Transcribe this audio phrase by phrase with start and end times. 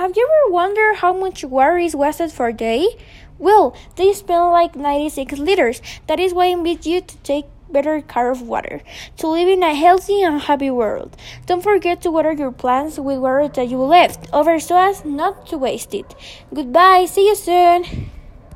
[0.00, 2.88] Have you ever wondered how much water is wasted for a day?
[3.38, 5.82] Well, they spend like 96 liters.
[6.06, 8.80] That is why I invite you to take better care of water
[9.18, 11.18] to live in a healthy and happy world.
[11.44, 15.46] Don't forget to water your plants with water that you left over so as not
[15.48, 16.14] to waste it.
[16.54, 17.99] Goodbye, see you soon.